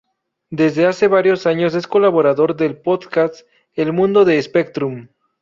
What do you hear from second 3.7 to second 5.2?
"El mundo de Spectrum".